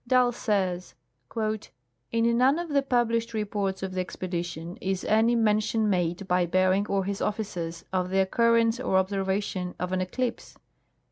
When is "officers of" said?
7.21-8.09